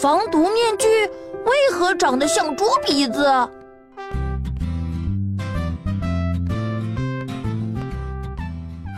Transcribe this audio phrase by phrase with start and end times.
[0.00, 0.86] 防毒面具
[1.44, 3.24] 为何长得像猪鼻子？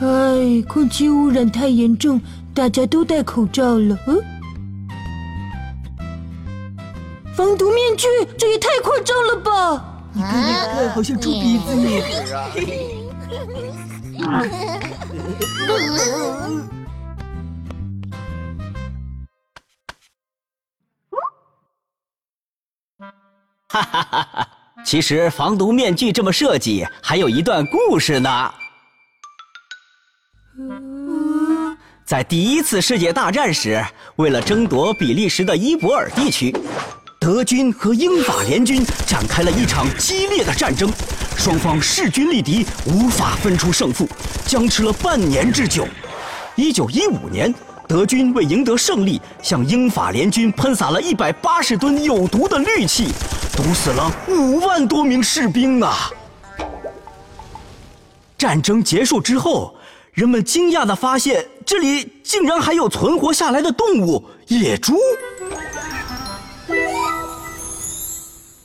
[0.01, 2.21] 哎，空气污染太严重，
[2.55, 3.97] 大家都戴口罩了。
[4.07, 4.21] 嗯，
[7.35, 8.07] 防毒面具
[8.37, 9.85] 这也太夸张了吧！
[10.13, 11.75] 你看，你看，好像猪鼻子
[23.71, 24.49] 哈哈哈哈！
[24.83, 28.55] 其实防毒面具这么设计，还有一段故事呢。
[32.07, 33.85] 在第一次世界大战时，
[34.17, 36.51] 为了争夺比利时的伊博尔地区，
[37.21, 40.91] 德军和英法联军展开了一场激烈的战争，
[41.37, 44.09] 双方势均力敌，无法分出胜负，
[44.47, 45.87] 僵持了半年之久。
[46.57, 47.55] 一九一五年。
[47.89, 53.07] 德军为赢得胜利，向英法联军喷洒了一百八十吨有毒的氯气，
[53.57, 56.11] 毒死了五万多名士兵啊！
[58.37, 59.75] 战争结束之后，
[60.13, 64.99] 人们惊讶地发现，这里竟然还有存活下来的动物——野猪。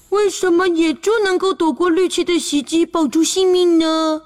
[0.10, 4.22] 为什么野猪能够躲过氯气的袭击，保住性命呢？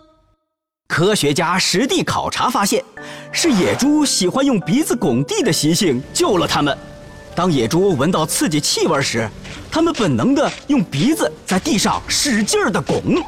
[0.88, 2.84] 科学家实地考察发现，
[3.32, 6.76] 是野猪喜欢用鼻子拱地的习性救了它们。
[7.36, 9.30] 当野猪闻到刺激气味时，
[9.70, 13.22] 它们本能地用鼻子在地上使劲地拱。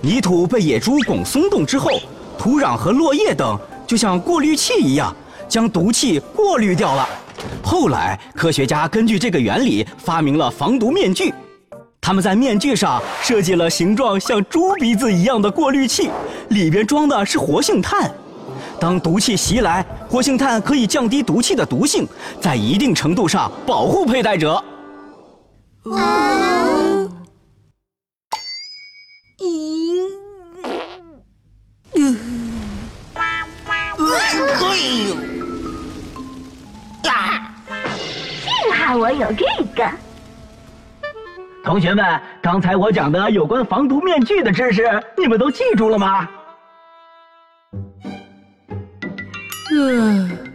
[0.00, 1.90] 泥土被野猪拱松动之后，
[2.38, 5.14] 土壤和落叶等就像过滤器一样，
[5.48, 7.06] 将毒气过滤掉了。
[7.62, 11.34] 后来，科学家根据这个原理发明了防毒面具。
[12.04, 16.10] 他们在面具上设计了形状像猪鼻子一样的过滤器，
[16.48, 18.12] 里边装的是活性炭。
[18.80, 22.04] 当毒气袭来，活性炭可以降低毒气的毒性，
[22.40, 24.54] 在一定程度上保护佩戴者。
[25.84, 27.08] 啊！
[29.38, 30.02] 咦！
[31.94, 32.08] 哎呦！
[37.08, 37.54] 啊！
[38.42, 39.44] 幸好我有这
[39.76, 39.88] 个。
[41.64, 44.84] 同学们，刚才我讲的有关防毒面具的知识，
[45.16, 46.28] 你们都记住了吗？
[49.70, 50.51] 嗯。